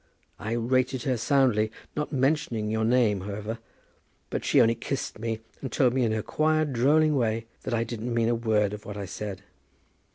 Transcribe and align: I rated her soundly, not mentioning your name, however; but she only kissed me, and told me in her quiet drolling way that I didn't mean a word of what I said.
I 0.39 0.53
rated 0.53 1.03
her 1.03 1.15
soundly, 1.15 1.71
not 1.95 2.11
mentioning 2.11 2.71
your 2.71 2.83
name, 2.83 3.21
however; 3.21 3.59
but 4.31 4.43
she 4.43 4.59
only 4.59 4.73
kissed 4.73 5.19
me, 5.19 5.41
and 5.61 5.71
told 5.71 5.93
me 5.93 6.01
in 6.03 6.11
her 6.11 6.23
quiet 6.23 6.73
drolling 6.73 7.15
way 7.15 7.45
that 7.61 7.73
I 7.75 7.83
didn't 7.83 8.11
mean 8.11 8.27
a 8.29 8.33
word 8.33 8.73
of 8.73 8.83
what 8.83 8.97
I 8.97 9.05
said. 9.05 9.43